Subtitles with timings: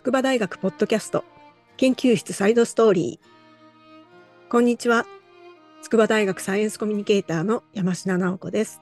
[0.00, 1.26] 筑波大学ポッドキャスト
[1.76, 4.50] 研究室サイドストーリー。
[4.50, 5.04] こんにちは。
[5.82, 8.80] 筑波大学サイエンスコミュニケーターの山科直子です。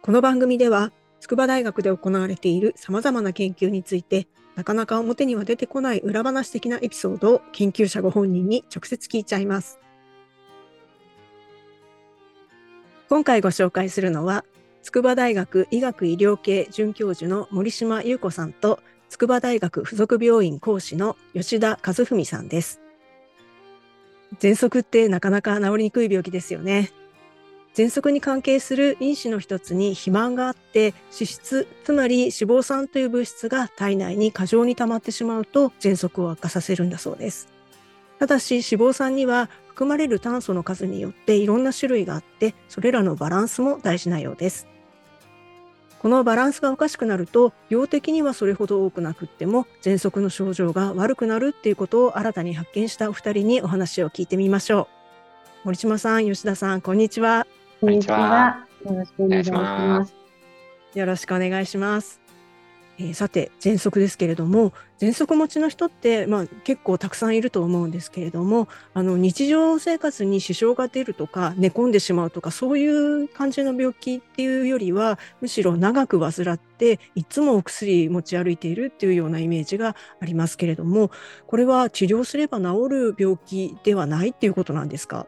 [0.00, 9.80] この番組では、筑波大学で行われている様々な研究について、なかなか表には出てこない裏話的なエピソードを研究者ご本人に直接聞いちゃいます。
[13.08, 14.44] 今回ご紹介するのは、
[14.84, 18.78] 筑波大学医学医療系准教授の森島優子さんと
[19.12, 22.80] 筑波大学附属病院講師の吉田和文さんです。
[24.40, 26.90] 喘息ってなかなか治りにくい病気ですよね。
[27.74, 37.48] 喘息に関係する因子の一つに肥満があって脂質つまり脂肪酸という物質が体内に過剰に溜まってしまうと喘息を悪化させるんだそうです
[38.18, 44.66] ただし脂肪酸には含まれる炭素の数によっていろんな種類があってそれらのバランスも大事なようです
[46.02, 54.88] このバランスがおかしくなると量的にはそれほど多くなくっても喘息の症状が悪くなるっていうことを新たに発見したお二人にお話を聞いてみましょ
[55.62, 55.66] う。
[55.66, 57.46] 森島さん、吉田さん、こんにちは。
[57.80, 58.66] こんにちは。
[58.84, 60.14] よろしくお願いします。
[60.94, 62.21] よろしくお願いします。
[63.02, 81.10] えー、さて喘息ですけれども喘息持ちの人って、まあ、結構たくさんいると思うんですけれどもあの日常生活に支障が出るとか寝込んでしまうとかそういう感じの病気っていうよりはむしろ長く患っていつもお薬持ち歩いているっていうようなイメージがありますけれども
[81.48, 85.26] これは治療すれば治る病気ではないっていうことなんですか？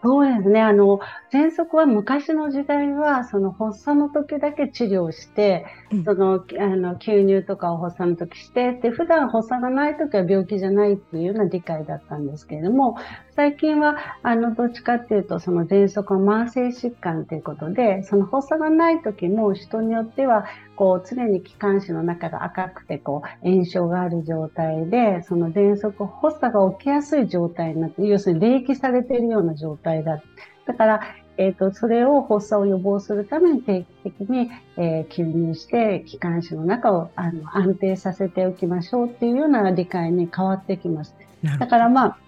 [0.00, 0.60] そうですね。
[0.60, 1.00] あの、
[1.32, 6.36] 喘息は昔の時代は、その発作の時だけ治療して、うん、その、あ
[6.76, 12.96] の、吸入とかを発作の時して、で、普段発作がない時は病気じゃないっていうような理解だったんですけれども、
[13.38, 30.20] 最近は、あの、どっちかっていうと、その喘息は慢性疾患ということで、その発作がない時も人によっては、こう、常に気管支の中が赤くて、こう、炎症がある状態で、その喘息、発作が起きやすい状態になって、要するに冷気されているような状態だ。
[30.66, 31.00] だから、
[31.36, 41.14] えっ、ー、と、それを発作を予防するために定期的に、えー、吸入して、気管支の中をあの安定させておきましょうっていうような理解に変わってきます。
[41.60, 42.18] だからまあ、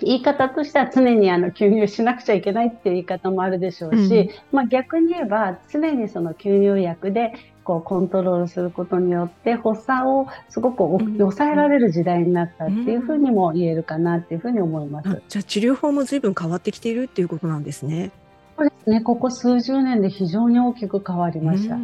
[0.00, 7.34] 言い方としては常にあの吸入しなくちゃいけないっていう言い方もあるでしょうし、うん、まあ、逆に言えば常にその吸入薬で
[7.64, 10.84] こうコントロールすることによって発作をすごく
[11.18, 15.08] 抑えられる時代になったっていうふうにも言えるかなっていうふうに思います。
[15.08, 18.10] うん、じゃあ治療法も随分変わってきているっていうことなんですね。
[18.58, 19.00] そうですね。
[19.00, 21.76] ここ数十年で非常に大きく変わりました。
[21.76, 21.78] あ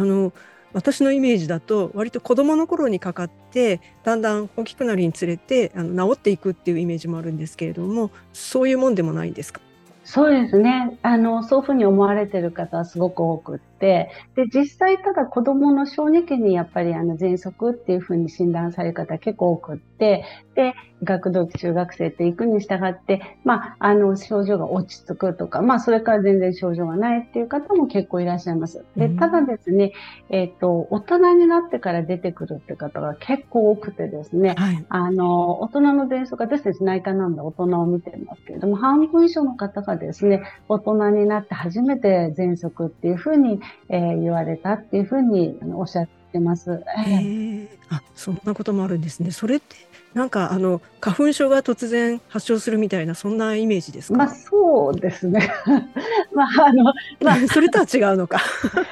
[0.00, 0.32] の
[0.72, 9.60] 私のイメージだと割と子どもの頃にかかってだんだん大きくなるにつれてあの治っていくっていうイメージもあるんですけれどもそういうもんでもないんですか？
[10.04, 10.98] そうですね。
[11.02, 20.24] あの、そういうふうに思われてる方はすごく多くって、で、実際ただ子供の小児期にやっぱりあの、喘息っていうふうに診断される方結構多くって、
[20.54, 20.74] で、
[21.04, 28.84] 学童期中学生って行くに従って、まあ、あの、症状が落ち着くとか、まあ、それから全然症状がないっていう方も結構いらっしゃいます。
[28.96, 29.92] で、ただですね、
[30.30, 46.82] えっ、ー、と、大人になってから出てくるって方が結構多くてですね、はい、あの、大人の喘息、私たち内科なんで大人を見てますけれども、半分以上の方がですね、大人になって初めて喘息っていうふうに、えー、言われたっていうふうにおっしゃってます。
[47.06, 49.30] えー、あ、そんなこともあるんですね。
[49.30, 49.76] それって
[50.14, 54.18] なんかあの花粉症が突然発症するみたいなそんなイメージですか？
[54.18, 55.50] まあそうですね。
[56.34, 56.84] まああの
[57.22, 58.38] まあそれとは違うのか？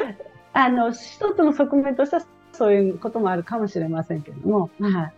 [0.52, 2.22] あの一つの側面としては
[2.52, 5.12] そういうこともあるかもしれませんけれども、はい。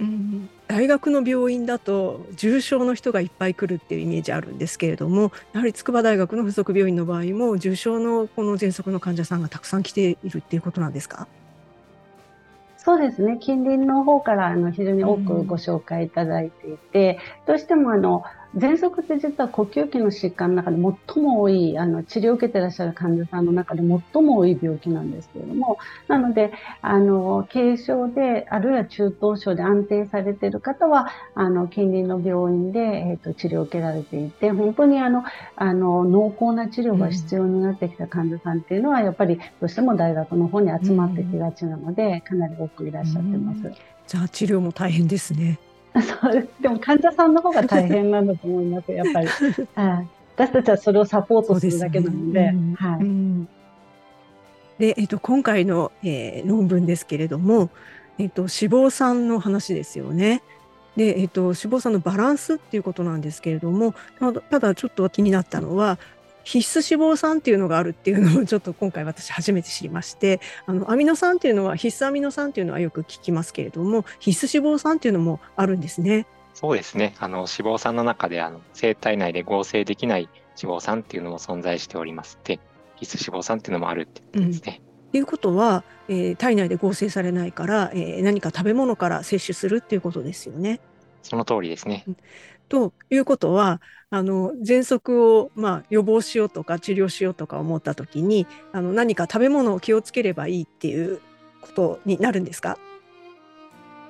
[0.00, 11.28] うん、大学の病院だと重症の人がいっぱい来るっていうイメージあるんですけれどもやはり筑波大学の附属病院の場合も重症のこの喘息の患者さんがたくさん来ているっていうことなんですか？
[12.76, 13.38] そうですね。
[13.40, 18.24] 近隣の方からあの非常に多くご紹介いただいていて、うん、どうしてもあの
[18.56, 35.24] 喘息って実は呼吸器の疾患の中で最も多い、あの、治療を受けてらっしゃる患者さんの中で最も多い病気なんですけれども、なので、あの、軽症で、あるいは中等症で安定されている方は、あの、近隣の病院で、えっ、ー、と、治療を受けられていて、本当にあの、
[35.56, 43.60] あの、濃厚な治療が必要になってきた患者さんっていうのは、やっぱりどうしても大学の方に集まってきがちなので、かなり多くいらっしゃってます。
[44.06, 45.58] じゃあ、治療も大変ですね。
[46.02, 49.28] そうでも患者さんの方が大変なんだと思います、やっぱり。
[49.74, 52.52] はい、私たちはそれをサポートするだけなので。
[52.76, 57.70] はい、で、えっと、今回の、えー、論文ですけれども、
[58.18, 60.42] えっと、脂肪酸の話ですよね。
[60.96, 63.94] で、えっと、脂肪酸のバランスっていうことなんですけれども、
[64.50, 65.98] ただちょっと気になったのは、
[66.44, 76.26] 必須脂肪酸っていうのがあるっていうのをちょっと今回私初めて知りましてあのアミノ酸っていうのは必須アミノ酸っていうのはよく聞きますけれども必須脂肪酸っていうのもあるんですね。
[76.52, 80.28] そうですねあの脂肪酸の中であの生体内で合成できない
[80.62, 82.60] 脂肪酸っていうのも存在しておりますで
[82.94, 84.80] 必須脂肪酸っていうのもあるってことですね。
[84.88, 90.80] うんということは、えー、体内で合成されないから、えー、何か食べ物から摂取するっていうことですよね。
[91.22, 92.04] その通りですね。
[92.68, 93.80] ということは
[94.10, 101.20] あの喘息を、まあ、予防しようとか治療しようとか思った時にあの何か食べ物を気をつければいいっていう
[101.60, 102.78] ことになるんですか？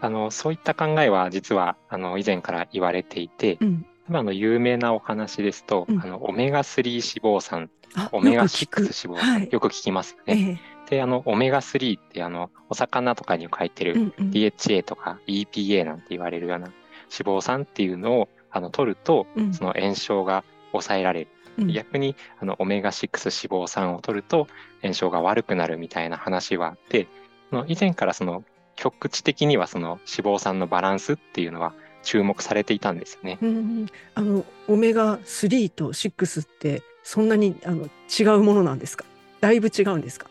[0.01, 7.01] あのそういった考えは実はあの以前から言われていて、うん、今の有名なお話ですと、うん、あのオメガ3脂
[7.39, 7.71] 肪酸
[8.13, 10.61] オメガ6脂肪酸、はい、よく聞きますよね。
[10.61, 21.29] えで、あの、オメガ3ってあの、お魚とかに書いてる DHA とか EPA なんて言われるような脂肪酸っていうのをあの取ると、その炎症が抑えられる。
[21.57, 24.49] うん、逆にあのオメガ6脂肪酸を取ると
[24.83, 27.07] 炎症が悪くなるみたいな話はあって
[27.53, 28.43] の以前からその
[28.75, 31.73] 局地的にはその脂肪酸のバランスっていうのは
[32.03, 33.39] 注目されていたんですよね。
[33.41, 33.87] うん、
[34.17, 39.05] あのオメガ3と6ってそんなにあの違うものなんですか？
[39.41, 40.29] だいぶ違うんですか？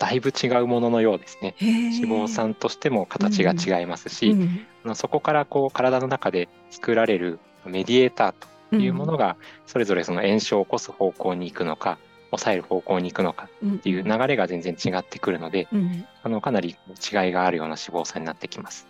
[0.00, 1.54] だいぶ違うもののようですね。
[1.60, 7.38] 脂肪酸としても形が違いますし、うんうん、そこからこう体の中で作られる
[7.68, 8.34] メディエーター
[8.70, 9.36] というものが
[9.66, 11.98] それぞれその炎症を起こす方向に行くのか
[12.30, 18.86] 抑える方向に行くのかっていう流れが全然違ってくるので、うん、あのかなり違いがあるような脂肪酸になってきます。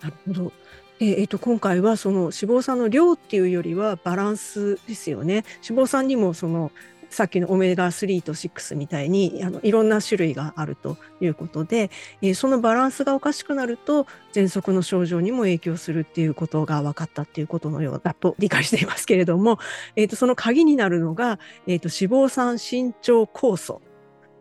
[0.00, 0.52] なるほど
[1.00, 5.44] えー、と今回はその脂肪酸の量っていうよりはバランスですよね。
[5.68, 6.70] 脂肪酸にもその
[7.12, 11.90] さっきのオメガ3と6みたいにあのいろんな種類があるということで、
[12.22, 19.58] えー、そのバランスがおかしくなると喘息の症状にも影響するっていうことが分かったっていうことのようだと理解していますけれども、
[19.94, 23.82] えー、とその鍵になるのが、えー、と脂肪酸伸長酵素、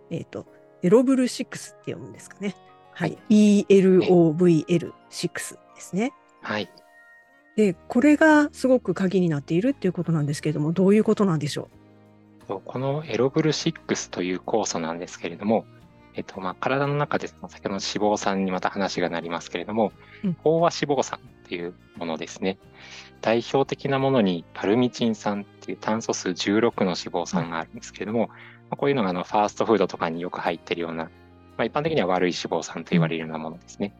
[0.09, 0.45] えー、と
[0.81, 1.57] エロブル6って
[1.91, 2.55] 読むんですかね。
[2.93, 4.79] はい、ELOVL6
[5.75, 6.13] ですね。
[6.41, 6.69] はい。
[7.57, 11.80] でこれがすごく鍵になっているっていうことなんですけれどもどういうことなんでしょう？
[12.59, 15.65] このエロブル6という酵素なんですけれども、
[16.13, 19.93] えっと、まあ、体の中で先ほどの脂肪酸にまた話がなりますけれども、
[20.23, 22.57] うん、飽和脂肪酸っていうものですね。
[23.21, 28.35] 代表的なものにパルミチン酸っていう炭素数16の脂肪酸があるんですけれども、ま
[28.71, 31.09] あ、こういうのがあのファーストフードとかによく入ってるような、ま
[31.59, 33.93] あ、一般的には悪い脂肪酸と言われるようなものですね。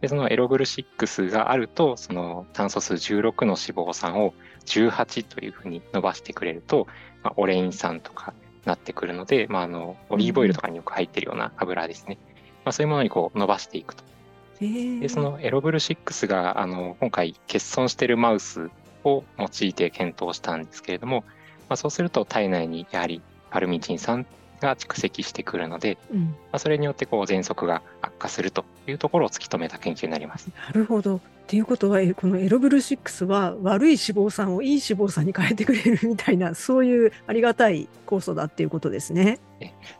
[0.00, 4.34] で、そのエロブル6があると、その炭素数16の脂肪酸を
[4.66, 6.86] 18というふうに伸ばしてくれると、
[7.22, 8.34] まあ、オレイン酸とか
[8.64, 12.18] なってくるので、まあ、あのオリーブオイルとかによく入ってるような油ですね、
[12.64, 14.04] まあ、そういうものにこう伸ばしていくと。
[14.58, 18.70] でそのエロブル6があの今回欠損しているマウス
[19.04, 21.24] を用いて検討したんですけれども、
[21.68, 23.20] まあ、そうすると体内にやはり
[23.50, 24.24] パルミチン酸
[24.60, 30.50] が蓄積してくるので、うん、まあ、それによってこう喘息が悪化するというところを突き止めた研究になります。
[30.68, 31.20] なるほど。
[31.46, 39.38] っていうことはこのエロブル6は悪い脂肪酸をいい脂肪酸に変えてくれるみたいなそういうありがたい酵素だっていうことですね。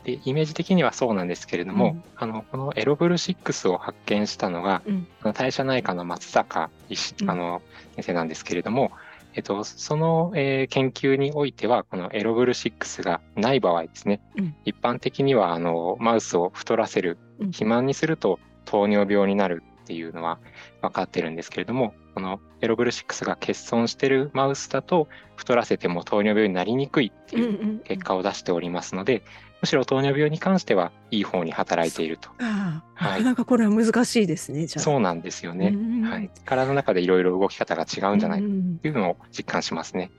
[0.02, 7.62] でイメージ的にはそうなんですけれども、うん、あのこのエロブル6を発見したのが、うん、代謝内科の松坂医師、あの
[7.94, 8.90] 先生なんですけれども、
[9.36, 20.40] えっと、その、えー、研究においてはこのエロブル6がない場合ですね、うん、一般的にはあのマウスを太らせる肥満にすると糖尿病になるっていうのは
[20.80, 25.06] 分かってるんですけれども、このエロブル6が欠損してるマウスだと
[25.37, 29.22] 太らせても糖尿病になりにくいっていう結果を出しておりますので、
[29.66, 32.30] むしろ糖尿病に関してはいい方に働いていると。
[32.38, 34.68] ああ、はい、なかなかこれは難しいですね。
[34.68, 35.75] そうなんですよね。
[36.08, 40.12] はい、体の中でいろいろ動き方が違うんじゃないかっていうのを実感しますね。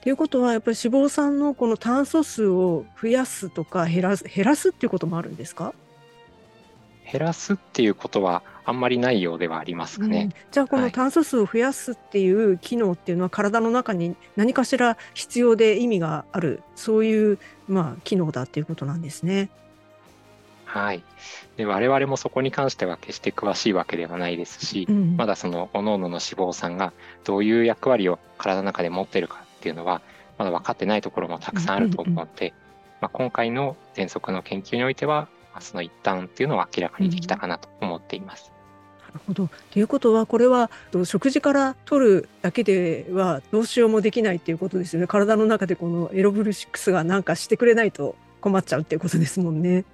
[0.00, 5.74] ということはやっぱり脂肪酸のこの炭素数を増やすとか減らす減らすっていうこともあるんですか？
[7.10, 10.22] 減らすっていうことはあんまりないようではありますかね。
[10.22, 16.62] うん、じゃあこの炭素数を増やすっていう機能っていうのは体の中に何かしら必要で意味がある。
[16.74, 19.50] そういうまあ機能だっていうことなんですね。
[20.64, 21.04] はい、
[21.56, 26.92] で我々もそこに関しては決して詳しいわけではないですし、うん、まだその各々の脂肪酸が
[27.22, 30.02] どういう役割を体の中で持っているかっていうのは
[30.36, 32.54] まだ分かってないところもたくさんあると思うので、
[33.00, 35.28] まあ、今回の喘息の研究においては
[35.60, 38.52] その一端っていうのを明らかにできたかなと思っています。
[39.06, 39.50] なるほど。
[39.70, 40.70] ということはこれは
[41.04, 45.06] 食事から取るだけではどうしようもできないっていうことですよね。
[45.06, 49.84] 体の中でこのエロブル6が何かしてくれないと困っちゃうっていうことですもんね。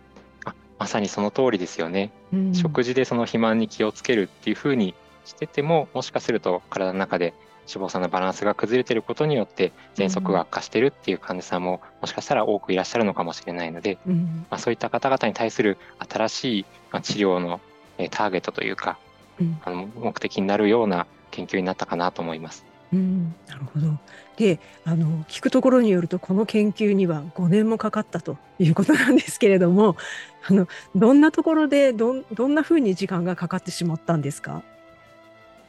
[0.44, 2.12] あまさにその通りですよね。
[2.32, 7.34] うん、食事でその肥満に気をつけるっていうふうにしててももしかすると体の中で
[7.72, 17.60] 脂肪酸のバランスが崩れていることによって喘息が悪化しているっていう患者さんももしかしたら多くいらっしゃるのかもしれないので、うん、まあ、そういった方々に対する新しい、まあ、治療の、
[17.98, 18.98] えターゲットというか、
[19.40, 22.64] うん、あの目的になるような研究になったかなと思います。
[22.92, 23.98] うん、なるほど。
[24.36, 29.96] で、あの聞くところによるとこの研究には5年もかかったということなんですけれども、
[30.48, 34.62] あのどんなところでどどんなふうに時間がかかってしまったんですか？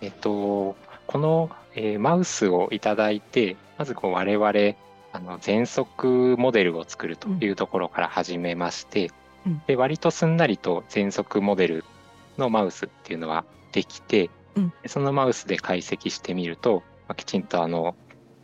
[0.02, 0.76] えっと
[1.08, 4.76] この、えー、マウスをいただいて、まずこう我々
[5.14, 9.12] あの全息モデルを作るというところから始めまして、
[9.46, 11.86] うん、で割とすんなりと全息モデル
[12.38, 17.96] のマウスっていうのはできて、うん、そのマウスで解析してみると、まあ、きちんとあの、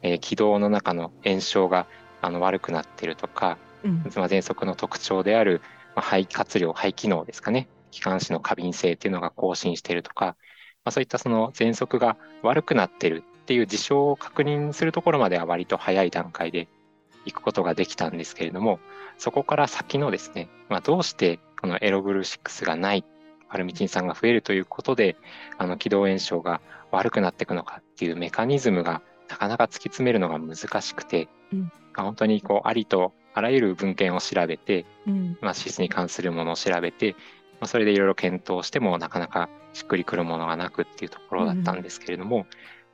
[0.01, 1.87] えー、気道の中の炎症が
[2.21, 5.61] あの悪くなっているとか、うん、まあ、喘息の特徴である、
[5.95, 7.67] まあ、肺活量肺機能ですかね。
[7.91, 10.35] 気管支の過敏性っていうのが更新しているとか、
[10.87, 16.69] まあ、そういったその喘息が悪くなってるっていう事象を確認するところまでは割と早い段階で
[17.25, 18.79] 行くことができたんですけれども、
[19.17, 23.03] そこから先のですね、まあ、どうしてこのエログル6がない、
[23.49, 25.17] パルミチン酸が増えるということで、
[25.57, 37.17] あの気道炎症が悪くなっていくのかっていうメカニズムがなかなか突き詰めるのが難しくて、うん、本当にこうありとあらゆる文献を調べて、うん、まあ、シスに関するものを調べて、
[37.59, 42.45] まあ、それでいろいろ検討してもなかなかしっくりくるものがなくっていうところだったんですけれども、うん、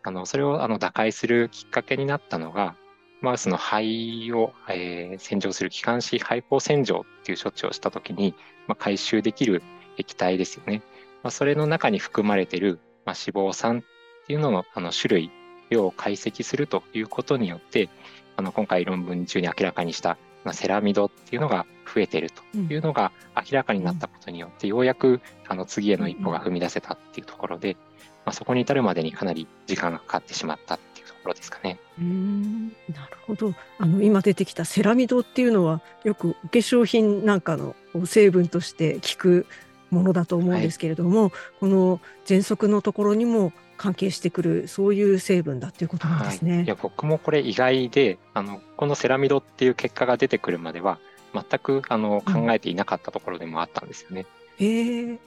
[0.04, 2.76] あのそれをあの打開するきっかけになったのが
[3.22, 8.36] マウスの肺を、えー、洗浄する気管支肺胞洗浄っていう処置をした時に、
[8.68, 9.64] まあ、回収できる
[9.98, 10.82] 液体ですよね。
[11.24, 15.32] まあ、それの中に含まれている、まあ、脂肪酸っていうののあの種類
[15.70, 17.90] 量を解析するということによって
[18.36, 27.78] あの今回論文中に明らかにしたまあ、セラミドっていうのが増えているというのが明らかになったことによって、ようやくあの次への一歩が踏み出せたっていうところで、
[28.26, 31.80] まあ、そこに至るまでにかなり時間がかかってしまったっていうところですかね。
[32.00, 39.46] うんなるほどあの今出てきたセラミドっていうのはよくお化粧品なんかの成分として効く
[39.94, 46.56] ものだと思うんですけれども、はい、この喘息のところにも関係してくるそういう成分だっていうことなんですね。
[46.58, 51.00] はい、いや僕もこれ意外であのこのセラミドっていう結果が出てくるまでは
[51.34, 54.26] 全くあの考えていなかったところでもあったんですよね。
[54.60, 55.20] うん、へえ。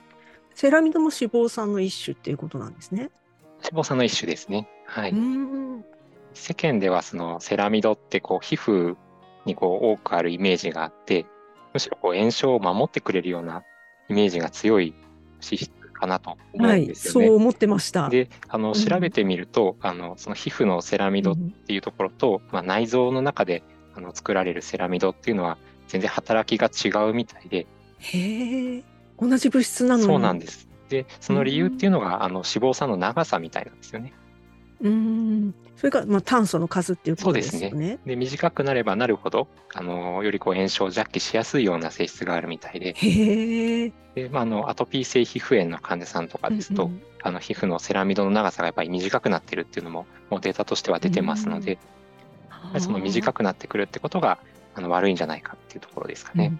[0.55, 3.11] セラミドも脂肪酸の一種っていうことなんですね。
[3.63, 4.69] 脂肪酸の一種ですね。
[4.87, 5.15] はい。
[6.33, 8.97] 世間ではそのセラミドってこう皮膚
[9.45, 11.27] にこう多くあるイメージがあって、
[11.73, 13.65] むしろこう炎症を守ってくれるような
[14.09, 14.95] イメージが強い
[15.43, 17.27] 脂質かなと思うんですよね。
[17.27, 18.09] はい、そう思ってました。
[18.09, 23.63] で、あの調べてみると、うん、あのその皮膚のセラミドっていうところと、うん、まあ、内臓の中で
[23.95, 25.59] あの作られるセラミドっていうのは
[25.89, 27.67] 全然働きが違うみたいで。
[27.99, 28.85] へえ。
[29.19, 30.69] 同じ物質なのそうなんです。
[30.89, 34.13] で、その理由っていうのが、うん、あの脂肪酸の長さみたいなんですよね。
[34.83, 35.55] うん。
[35.77, 37.71] それから、まあ、炭素の数っていうことですね。
[37.71, 37.99] そうですね。
[38.07, 42.95] で、短くなればなるほど、あの、よりこう炎症を弱気しやすいような性質があるみたいで。
[42.95, 43.93] へえ。
[44.15, 51.79] で、まあ、あの、アトピー性皮膚炎の患者さんとかですと、うんうん、あの、皮膚のセラミドの長さがやっぱり短くなってるっていうのも、もうデータとしては出てますので、
[52.73, 54.39] うん、その短くなってくるってことが、
[54.75, 56.59] あの、悪いんじゃないかっていうところですかね。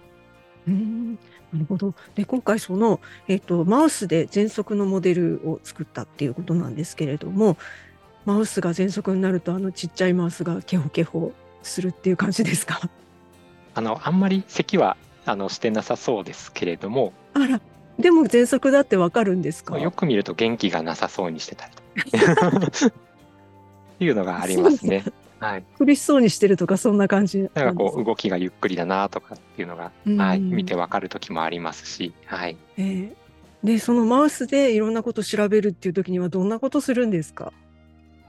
[0.67, 1.19] うん、うん
[1.53, 1.95] なるほど。
[2.13, 7.57] で、今回その、えっ、ー、と、マウスで喘息のモデルを作ったっていうことなんですけれども、
[8.27, 11.31] マウスが喘息になると、あのちっちゃいマウスがケホケホ
[11.63, 12.81] するっていう感じですか？
[13.73, 17.13] あの、あんまり咳は、あの、してなさそうですけれども。
[17.33, 17.61] あら、
[17.97, 19.79] でも喘息だってわかるんですか？
[19.79, 22.89] よく見ると元気がなさそうにしてたり っ
[23.97, 25.05] ていうのがありますね。
[25.39, 32.57] はい、苦しそうにしてるとかそんな感じなんかこう動きがゆっくりだなとかっていうのが、はい、見てわかる時もありますし、はい。
[32.77, 33.13] えー、
[33.63, 37.53] でそのマウスでいろんなこと調べるっていう時にはどんなことするんですか？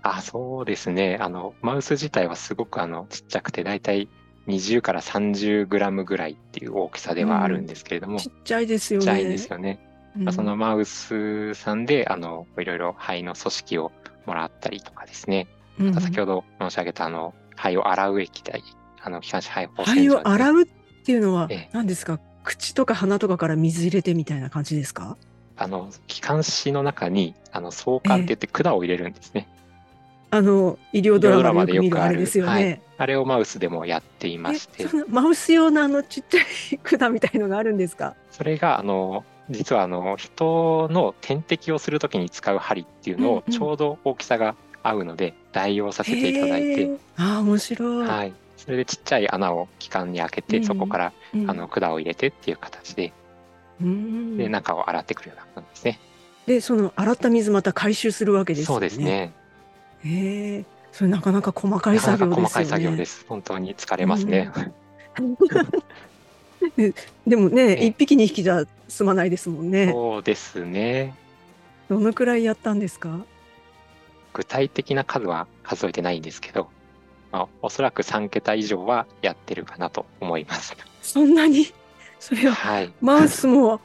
[0.02, 1.19] あそうですね。
[1.21, 4.09] あのマウス自体はすごくあのちっちゃくて大体
[4.47, 9.07] 20から30グラムぐらいっていう大きさではあるんですけれども、うん、ちっちゃいですよね。
[9.07, 9.81] ちっちゃいですよね、
[10.19, 13.93] うん、そのマウスさんであのいろいろ肺の組織を
[14.25, 15.49] もらったりとかですね。
[15.76, 18.62] また先ほど申し上げたあの肺を洗う液体、
[19.00, 20.67] あの気管支肺胞肺を洗うっ
[21.05, 25.17] ていうのは何ですか、口とか鼻とかから水入れてみたいな感じですか？
[25.57, 29.49] あの気管支の中にあの相関って言って管を入れるんですね。
[30.30, 36.40] あの医療ドラマでよく見るあれですよね、はい、あれをマウスでもやっていましてマウス用のあのちっちゃ
[36.75, 38.14] い管みたいのがあるんですか？
[38.30, 46.90] それがあの実はあの人の点滴をするときに使う針っていうのをちょうど大きさが合うので代用させていただいて。
[47.16, 53.12] あ面白い、はい、それでちっちゃい穴を気管に開けて、うん、そこから、うん、あの管を入れてっていう形で,、
[53.80, 56.00] うん、で中を洗ってくるような感じですね。
[56.47, 58.75] でその洗った水また回収するわけですよね。
[58.75, 59.32] そうですね
[60.05, 62.43] へえ、それなかなか細かい作業ですよね。
[62.43, 63.25] 細かい作業です。
[63.28, 64.50] 本当に疲れますね。
[67.26, 69.90] でもね、一匹二匹じゃ済まないですもんね。
[69.93, 71.14] そうですね。
[71.88, 73.21] どのくらいやったんですか？
[74.35, 76.69] 具体的な数は数えてないんですけど、
[77.33, 80.76] まあ、おそらく3桁以上はやってるかなと思います。
[81.02, 81.67] そんなに？
[82.21, 83.81] それは、はい、マウスも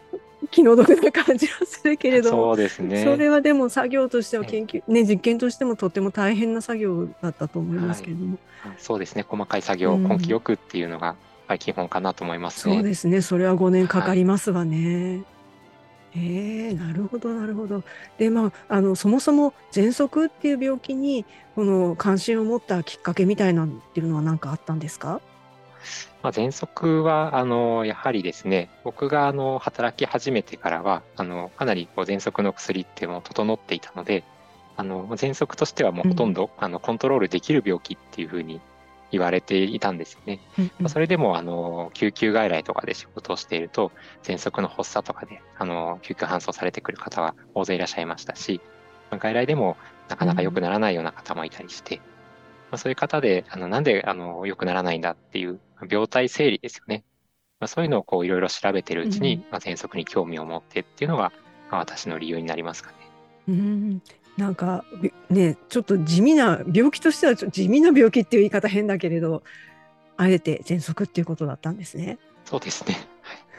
[0.50, 3.04] 気の毒な感じはするけれどそうですね。
[3.04, 8.38] それはでも作業としては研究、ね、実験としてもとても大変な作業だったと思いますけれども。
[8.62, 9.26] はい、そうですね。
[9.28, 11.16] 細かい作業を根気よくっていうのが、
[11.50, 12.76] うん、基本かなと思いますね。
[12.76, 13.22] そうですね。
[13.22, 15.16] それは5年かかりますわね。
[15.16, 15.24] はい
[16.16, 17.84] ええ、なるほどなるほど。
[18.20, 25.22] で、まあ、あの、そもそも喘息っていう病気に、この関心を持ったきっかけみたいなんっていうのは何かあったんですか？
[26.22, 34.24] まあ、喘息は、あの、やはりですね、僕が、あの、働き始めてからは、あの、かなりこう喘息の薬っても整っていたので、
[34.76, 38.62] あの、喘息としてはもうほとんど、あの、コントロールできる病気っていう風に
[39.12, 40.40] 言われていたんですよね。
[40.58, 43.92] うんうん、それでも、あの、救急外来とかで仕事をしていると、
[44.24, 48.60] 喘息の発作とかで、あの、救急搬送されてくる方は大勢いらっしゃいましたし、
[49.12, 49.78] 外来でも
[50.10, 52.08] なかなか良くならないような方もいたりして、うん、ま
[52.72, 55.60] あ、そういう方で、あの、なんで、あの、良くならないんだっていう
[55.90, 57.04] 病態整理ですよね。
[57.60, 61.32] まあ、そういうのをこう、いろいろ調べてるうちに、うん、まあ、喘息に興味を持ってっていうのが、
[61.72, 62.96] まあ、私の理由になりますかね。
[63.48, 64.02] うん、
[64.38, 64.86] なんか
[65.30, 69.44] ねちょっと地味な病気としては地味な病気っていう言い方変だけれど
[70.16, 72.20] あえて喘息っていうことだったんですね。
[72.46, 72.96] そうですね。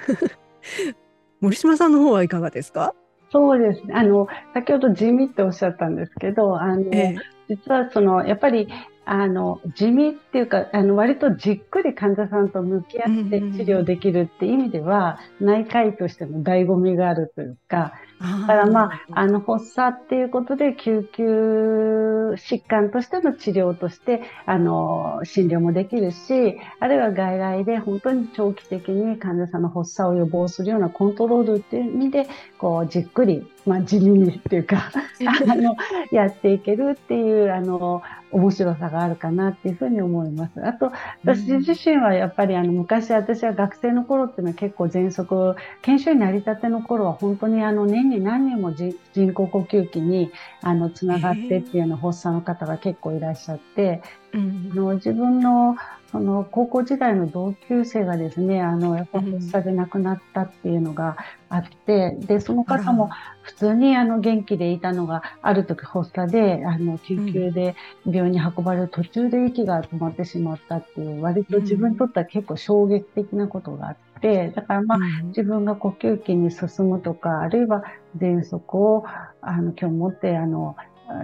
[1.41, 2.95] 森島さんの方はいかがですか？
[3.31, 3.95] そうですね。
[3.95, 7.17] あの、先ほど地味っておっしゃったんですけど、あの、ええ、
[7.49, 8.69] 実はその、やっぱり
[9.07, 17.93] あの、地味っていうか、あの、割とじっくり患者さんと向き合って治療できるって意味では、内科医としての醍醐味があるというか、
[18.25, 32.29] だからまあ、あの、発作っていうことで、救急疾患としての治療として、あの、診療もできるし、あるいは外来で本当に長期的に患者さんの発作を予防するようなコントロールっていう意味で、
[32.59, 34.91] こう、じっくり、まあ、地味にっていうか、
[35.49, 35.77] あの、
[36.11, 38.03] やっていけるっていう、あの、
[38.35, 40.67] 面白さがあるかなっていうふうに思います。
[40.67, 40.93] あと、
[41.25, 50.31] 私自身はやっぱりあの、昔私は学生の頃っていうのは結構喘息、研修医になりたての頃は本当にあの、年に何人も人工呼吸器に
[50.63, 55.77] あの、つながってっていうような発作の方が結構いらっしゃって、あの自分の
[56.15, 61.17] その高校時代の同級生がですね、あの、やっぱ発作で亡くなったっていうのが
[61.49, 63.11] あって、で、その方も
[63.43, 67.75] 普通にあの元気でいたのが、ある時発作で、あの、救急で
[68.07, 74.14] 病院に運ばれる途中で息が止まってしまったっていう、割と自分にとっては結構衝撃的なことがあって、
[74.55, 77.85] だからまあ、自分が呼吸器に進むとか、あるいは
[78.19, 79.05] 喘息を、
[79.41, 80.77] あの、今日持って、あの、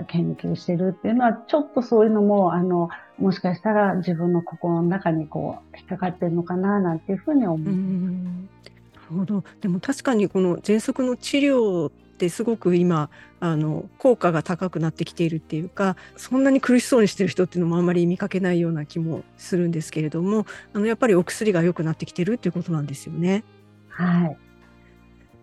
[0.08, 7.58] 研究してるっていうのは、ちょっとそういうのも、あの、もしかしたら自分の心の中にこう、引っかかってるのかな、なんていうふうに思う。
[7.58, 9.44] なるほど。
[9.60, 13.08] でも確かにこの喘息の治療ってすごく今、
[13.40, 23.42] あの、効果が高くなってきているっていうか、そんなに苦しそうにしてる人っていうのもあんまり見かけないような気もするんですけれども、あの、やっぱりお薬が良くなってきてるっていうことなんですよね。
[23.88, 24.36] はい。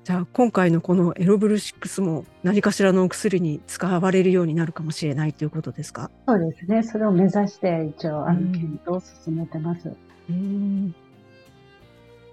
[0.04, 6.12] じゃあ今回のこのエロブル6も何かしらのお薬に使われるようになるかもしれないということですか？
[6.28, 6.84] そうですね。
[6.84, 9.92] それを目指して一応あの検討を進めてます。
[10.30, 10.96] うん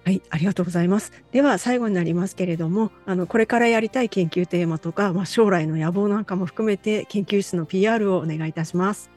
[0.04, 1.12] はい、ありがとうございます。
[1.32, 9.14] では最後になりますけれども、あのこれからやりたい研究テーマとか、まあ、将来の野望なんかも含めて研究室の PR をお願いいたします。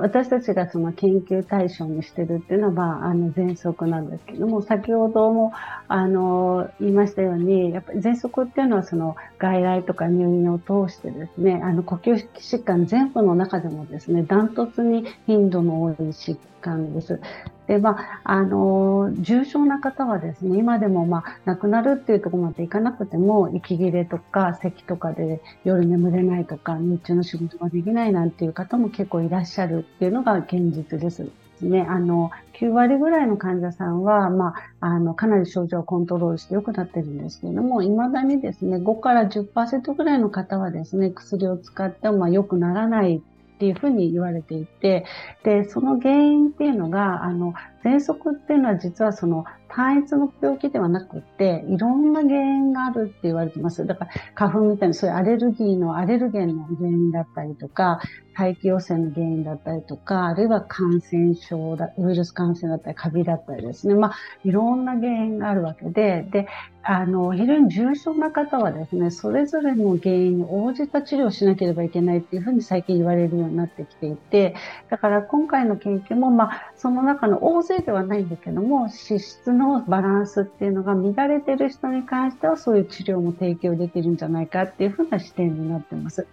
[0.00, 5.52] 私たちがその研究対象にしてるっていうのは、まあ、あの、喘息なんですけども、先ほども、
[5.88, 17.20] あの、言いましたように、やっぱり喘息っていうのは、その、外来とか入院を通してですね、あの、呼吸疾患全部の中でもですね、ダントツに頻度の多い疾患です。
[17.66, 31.28] で、まあ、あの、重症な方はですね、今でもまあ、亡くなるっていうところまでいかなくても、息切れとか、咳とかで夜眠れないとか、日中の仕事ができないなんていう方も結構いらっしゃるっていうのが現実です。
[31.60, 43.22] ね、あの、9割ぐらいの患者さんは、まあ、あの、かなり症状をコントロールして良くなってるんですけれども、未だにですね、5から10%ぐらいの方はですね、薬を使っても、まあ、良くならない
[43.58, 45.04] っていうふうに言われていて、
[45.42, 53.86] で、その原因っていうのが、あの、喘息っていうのは実はその単一の病気ではなくて、いろんな原因があるって言われてます。
[53.86, 58.00] だから、花粉みたいな、そういうアレルギーのアレルゲンの原因だったりとか、
[58.38, 63.94] 大気汚染の原因だったりとか、あるいは感染症だ、ウイルス感染だったり、カビだったりですね。
[63.94, 66.46] まあ、いろんな原因があるわけで、で、
[66.84, 74.54] あの、非常に重症な方はですね、それぞれの原因に応じた治療をしなければいけないっていうふうに最近言われるようになってきていて、
[74.88, 86.26] だから今回の研究も、まあ、その中の大勢ではないんだけども、脂質のバランスっていうのが乱れてる人に関しては、そういう治療も提供できるんじゃないかっていうふうな視点になってます。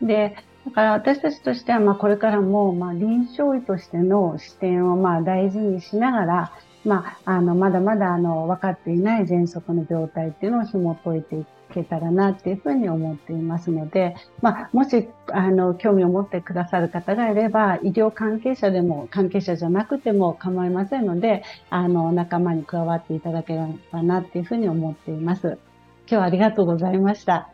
[0.00, 6.52] で、だから私たちとしては、まあ、これからも、まあ、臨床医としての視点を、まあ、大事にしながら、
[6.84, 25.58] まあ、あの、まだまだ、あの、分かっていない喘息の状態っていうのを紐解いていけたらなっていうふうに思っていますので、まあ、もし、あの、興味を持ってくださる方がいれば、医療関係者でも、関係者じゃなくても構いませんので、あの、仲間に加わっていただければなっていうふうに思っています。
[26.06, 27.48] 今日はありがとうございました。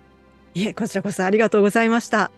[0.55, 2.31] いえ、こちらこそありがとうございました。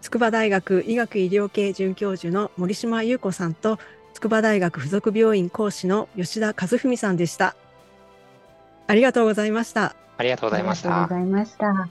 [0.00, 3.78] 筑波大学医学医療系准教授の森島優子さんと
[4.12, 7.56] 筑波大学附属病院講師の吉田和文さんでした。
[8.86, 9.96] ありがとうございました。
[10.16, 10.90] ありがとうございました。
[10.90, 11.88] ありがとうございました。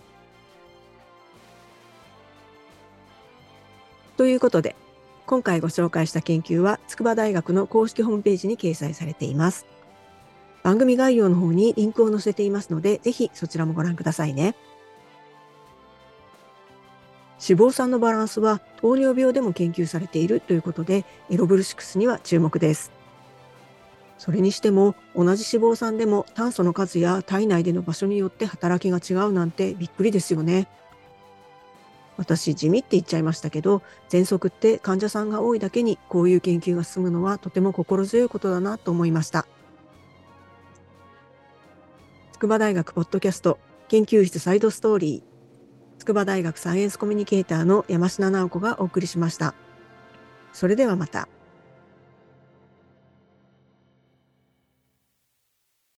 [4.16, 4.76] ということで、
[5.26, 9.66] 今回ご紹介した研究は筑波大学の公式ホームページに掲載されています。
[10.62, 14.56] 番組概要の方にリンクを載せていますので、ぜひそちらもご覧くださいね。
[17.46, 22.92] 脂肪酸のバランスは糖尿病でも研究されているということで、エロブルシクスには注目です。
[24.24, 30.70] それにしても同じ脂肪酸でも炭素の数や体内での場所によって働きが違うなんてびっくりですよね。
[32.16, 39.46] 私地味って言っちゃいましたけど喘息って患者さんが多いだけにこういう研究が進むのはとても心強いことだなと思いました
[42.34, 43.60] 筑波大学ポッドキャスト
[43.90, 49.56] 研究室サイドストーリー筑波大学サイエンスコミュニケーターの山科直子がお送りしました。
[50.54, 51.28] それではまた。